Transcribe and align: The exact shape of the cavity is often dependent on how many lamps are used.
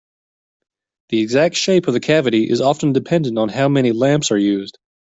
The 1.09 1.19
exact 1.21 1.53
shape 1.55 1.87
of 1.87 1.93
the 1.93 1.99
cavity 1.99 2.49
is 2.49 2.59
often 2.59 2.91
dependent 2.91 3.37
on 3.37 3.49
how 3.49 3.69
many 3.69 3.91
lamps 3.91 4.31
are 4.31 4.37
used. 4.39 4.79